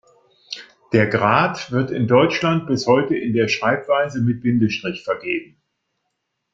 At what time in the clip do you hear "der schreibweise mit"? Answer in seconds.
3.33-4.41